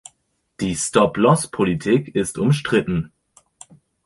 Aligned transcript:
Die 0.61 0.75
"Stop-Loss"-Politik 0.75 2.15
ist 2.15 2.39
umstritten. 2.39 3.11